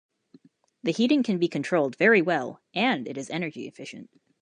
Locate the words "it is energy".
3.07-3.67